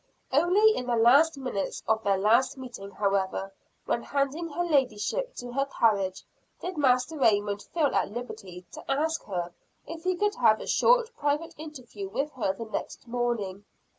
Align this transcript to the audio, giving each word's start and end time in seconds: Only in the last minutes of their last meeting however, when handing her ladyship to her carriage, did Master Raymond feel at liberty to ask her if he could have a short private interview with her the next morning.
Only 0.31 0.75
in 0.75 0.87
the 0.87 0.95
last 0.95 1.37
minutes 1.37 1.83
of 1.87 2.01
their 2.03 2.17
last 2.17 2.57
meeting 2.57 2.89
however, 2.89 3.53
when 3.85 4.01
handing 4.01 4.47
her 4.49 4.63
ladyship 4.65 5.35
to 5.35 5.51
her 5.51 5.67
carriage, 5.79 6.23
did 6.59 6.75
Master 6.75 7.19
Raymond 7.19 7.61
feel 7.71 7.93
at 7.93 8.09
liberty 8.09 8.65
to 8.71 8.83
ask 8.89 9.23
her 9.25 9.53
if 9.85 10.03
he 10.03 10.15
could 10.15 10.33
have 10.33 10.59
a 10.59 10.65
short 10.65 11.15
private 11.15 11.53
interview 11.55 12.09
with 12.09 12.31
her 12.31 12.51
the 12.51 12.65
next 12.65 13.07
morning. 13.07 13.63